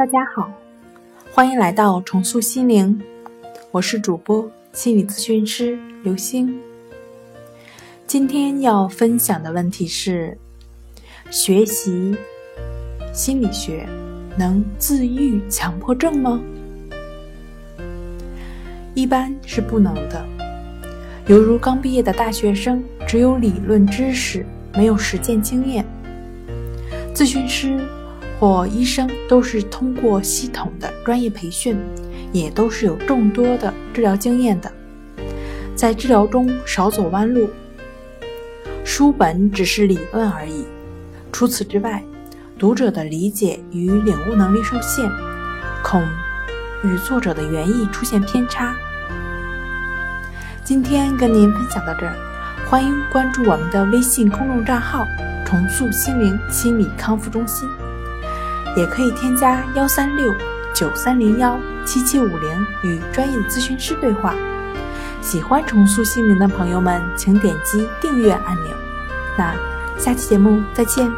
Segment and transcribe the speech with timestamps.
[0.00, 0.50] 大家好，
[1.30, 3.02] 欢迎来到重塑心灵，
[3.70, 6.58] 我是主播心理咨询师刘星。
[8.06, 10.38] 今天要分享的问题是：
[11.30, 12.16] 学习
[13.12, 13.86] 心理学
[14.38, 16.40] 能自愈强迫症吗？
[18.94, 20.26] 一般是不能的，
[21.26, 25.84] 犹如刚毕业的大学生，只有理论知识，没有实践经验。
[27.14, 27.78] 咨询师
[28.40, 31.76] 或医生都是通过系统的专业培训，
[32.32, 34.72] 也都是有众多的治疗经验的，
[35.76, 37.50] 在治疗中少走弯路。
[38.82, 40.64] 书本只是理论而已，
[41.30, 42.02] 除此之外，
[42.58, 45.06] 读者的理解与领悟能力受限，
[45.84, 46.02] 恐
[46.82, 48.74] 与作者的原意出现偏差。
[50.64, 52.16] 今天跟您分享到这儿，
[52.70, 55.04] 欢迎关注我们的微信公众账号。
[55.44, 57.68] 重塑心灵心理康复中心，
[58.76, 60.34] 也可以添加幺三六
[60.74, 64.34] 九三零幺七七五零与专业咨询师对话。
[65.20, 68.74] 喜欢重塑心灵的朋友们，请点击订阅按钮。
[69.36, 69.54] 那
[69.98, 71.10] 下期节目再见。